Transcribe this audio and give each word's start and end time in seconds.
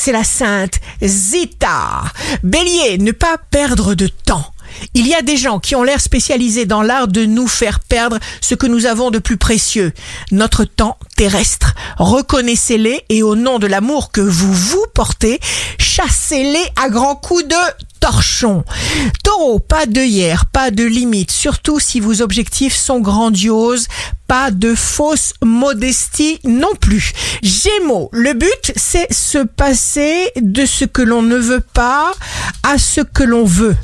c'est 0.00 0.12
la 0.12 0.24
sainte 0.24 0.80
Zita. 1.02 2.04
Bélier, 2.42 2.96
ne 2.96 3.12
pas 3.12 3.36
perdre 3.36 3.94
de 3.94 4.06
temps. 4.06 4.54
Il 4.94 5.06
y 5.06 5.14
a 5.14 5.22
des 5.22 5.36
gens 5.36 5.58
qui 5.58 5.74
ont 5.74 5.82
l'air 5.82 6.00
spécialisés 6.00 6.66
dans 6.66 6.82
l'art 6.82 7.08
de 7.08 7.24
nous 7.24 7.48
faire 7.48 7.80
perdre 7.80 8.18
ce 8.40 8.54
que 8.54 8.66
nous 8.66 8.86
avons 8.86 9.10
de 9.10 9.18
plus 9.18 9.36
précieux, 9.36 9.92
notre 10.32 10.64
temps 10.64 10.98
terrestre. 11.16 11.74
Reconnaissez-les 11.98 13.04
et 13.08 13.22
au 13.22 13.36
nom 13.36 13.58
de 13.58 13.66
l'amour 13.66 14.10
que 14.12 14.20
vous 14.20 14.52
vous 14.52 14.86
portez, 14.94 15.40
chassez-les 15.78 16.64
à 16.76 16.88
grands 16.88 17.16
coups 17.16 17.46
de 17.46 17.54
torchon. 18.00 18.64
Taureau, 19.22 19.58
pas 19.58 19.86
de 19.86 20.00
hier, 20.00 20.46
pas 20.46 20.70
de 20.70 20.84
limite, 20.84 21.30
surtout 21.30 21.78
si 21.78 22.00
vos 22.00 22.22
objectifs 22.22 22.74
sont 22.74 23.00
grandioses, 23.00 23.86
pas 24.26 24.50
de 24.50 24.74
fausse 24.74 25.34
modestie 25.42 26.40
non 26.44 26.74
plus. 26.80 27.12
Gémeaux, 27.42 28.08
le 28.12 28.32
but 28.32 28.72
c'est 28.76 29.12
se 29.12 29.38
passer 29.38 30.30
de 30.40 30.64
ce 30.64 30.84
que 30.84 31.02
l'on 31.02 31.22
ne 31.22 31.36
veut 31.36 31.64
pas 31.74 32.12
à 32.62 32.78
ce 32.78 33.00
que 33.00 33.22
l'on 33.22 33.44
veut. 33.44 33.76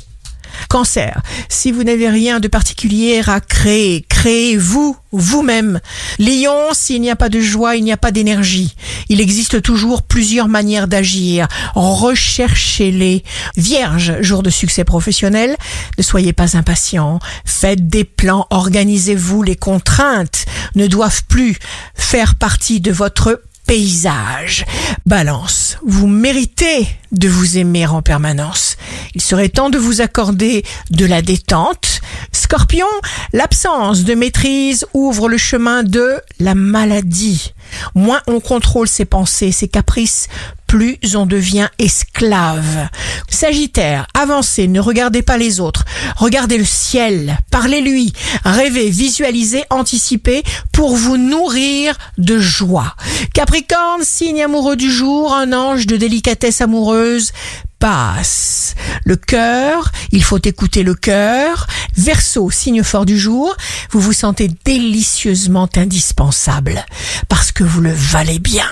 Cancer, 0.69 1.21
si 1.49 1.71
vous 1.71 1.83
n'avez 1.83 2.09
rien 2.09 2.39
de 2.39 2.47
particulier 2.47 3.21
à 3.27 3.39
créer, 3.39 4.05
créez-vous 4.09 4.97
vous-même. 5.11 5.79
Lion, 6.19 6.73
s'il 6.73 7.01
n'y 7.01 7.09
a 7.09 7.15
pas 7.15 7.29
de 7.29 7.39
joie, 7.39 7.75
il 7.75 7.83
n'y 7.83 7.91
a 7.91 7.97
pas 7.97 8.11
d'énergie. 8.11 8.75
Il 9.09 9.21
existe 9.21 9.61
toujours 9.61 10.01
plusieurs 10.01 10.47
manières 10.47 10.87
d'agir. 10.87 11.47
Recherchez-les. 11.75 13.23
Vierge, 13.55 14.21
jour 14.21 14.43
de 14.43 14.49
succès 14.49 14.83
professionnel, 14.83 15.55
ne 15.97 16.03
soyez 16.03 16.33
pas 16.33 16.57
impatient. 16.57 17.19
Faites 17.45 17.87
des 17.87 18.03
plans, 18.03 18.47
organisez-vous. 18.49 19.43
Les 19.43 19.55
contraintes 19.55 20.45
ne 20.75 20.87
doivent 20.87 21.23
plus 21.27 21.57
faire 21.95 22.35
partie 22.35 22.81
de 22.81 22.91
votre 22.91 23.41
paysage. 23.67 24.65
Balance, 25.05 25.77
vous 25.85 26.07
méritez 26.07 26.87
de 27.11 27.27
vous 27.27 27.57
aimer 27.57 27.85
en 27.85 28.01
permanence. 28.01 28.76
Il 29.15 29.21
serait 29.21 29.49
temps 29.49 29.69
de 29.69 29.77
vous 29.77 30.01
accorder 30.01 30.63
de 30.91 31.05
la 31.05 31.21
détente. 31.21 32.01
Scorpion, 32.31 32.87
l'absence 33.33 34.03
de 34.03 34.13
maîtrise 34.13 34.85
ouvre 34.93 35.29
le 35.29 35.37
chemin 35.37 35.83
de 35.83 36.21
la 36.39 36.55
maladie. 36.55 37.53
Moins 37.95 38.21
on 38.27 38.39
contrôle 38.39 38.87
ses 38.87 39.05
pensées, 39.05 39.51
ses 39.51 39.67
caprices, 39.67 40.27
plus 40.67 40.97
on 41.15 41.25
devient 41.25 41.69
esclave. 41.79 42.89
Sagittaire, 43.29 44.07
avancez, 44.13 44.67
ne 44.67 44.79
regardez 44.79 45.21
pas 45.21 45.37
les 45.37 45.59
autres, 45.59 45.85
regardez 46.17 46.57
le 46.57 46.65
ciel, 46.65 47.37
parlez-lui, 47.51 48.13
rêvez, 48.43 48.89
visualisez, 48.89 49.63
anticipez 49.69 50.43
pour 50.71 50.95
vous 50.95 51.17
nourrir 51.17 51.97
de 52.17 52.37
joie. 52.37 52.95
Capricorne, 53.33 54.03
signe 54.03 54.43
amoureux 54.43 54.75
du 54.75 54.91
jour, 54.91 55.33
un 55.33 55.53
ange 55.53 55.87
de 55.87 55.97
délicatesse 55.97 56.61
amoureuse, 56.61 57.31
passe. 57.79 58.75
Le 59.03 59.15
cœur, 59.15 59.91
il 60.11 60.23
faut 60.23 60.39
écouter 60.43 60.83
le 60.83 60.95
cœur. 60.95 61.67
Verseau, 61.97 62.51
signe 62.51 62.83
fort 62.83 63.05
du 63.05 63.17
jour, 63.17 63.55
vous 63.91 63.99
vous 63.99 64.13
sentez 64.13 64.49
délicieusement 64.65 65.67
indispensable 65.75 66.85
parce 67.27 67.51
que 67.51 67.63
vous 67.63 67.81
le 67.81 67.91
valez 67.91 68.37
bien. 68.37 68.67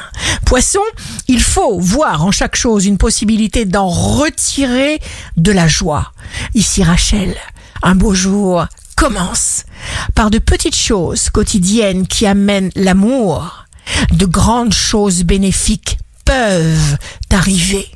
Poisson, 0.46 0.80
il 1.28 1.42
faut 1.42 1.80
voir 1.80 2.24
en 2.24 2.32
chaque 2.32 2.56
chose 2.56 2.86
une 2.86 3.00
possibilité 3.00 3.66
d'en 3.66 3.90
retirer 3.90 5.02
de 5.38 5.52
la 5.52 5.68
joie. 5.68 6.14
Ici 6.54 6.84
Rachel, 6.84 7.36
un 7.82 7.96
beau 7.96 8.14
jour 8.14 8.68
commence 8.96 9.66
par 10.14 10.30
de 10.30 10.38
petites 10.38 10.76
choses 10.76 11.30
quotidiennes 11.30 12.06
qui 12.06 12.28
amènent 12.28 12.72
l'amour. 12.76 13.66
De 14.12 14.26
grandes 14.28 14.74
choses 14.74 15.24
bénéfiques 15.24 15.98
peuvent 16.26 16.98
arriver. 17.32 17.88